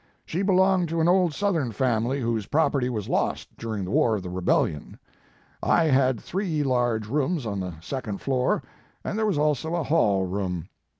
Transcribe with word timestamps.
She 0.25 0.41
belonged 0.41 0.89
to 0.89 0.99
an 0.99 1.07
old 1.07 1.31
Southern 1.35 1.71
family 1.71 2.21
whose 2.21 2.47
property 2.47 2.89
was 2.89 3.07
lost 3.07 3.55
during 3.55 3.85
the 3.85 3.91
war 3.91 4.15
of 4.15 4.23
the 4.23 4.31
rebellion. 4.31 4.97
I 5.61 5.83
had 5.83 6.19
three 6.19 6.63
large 6.63 7.07
rooms 7.07 7.45
on 7.45 7.59
the 7.59 7.75
second 7.81 8.19
floor 8.19 8.63
and 9.03 9.15
there 9.19 9.27
was 9.27 9.37
also 9.37 9.75
a 9.75 9.83
hall 9.83 10.25
room. 10.25 10.69